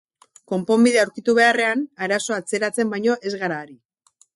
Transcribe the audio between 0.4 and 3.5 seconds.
Konponbidea aurkitu beharrean, arazoa atzeratzen baino ez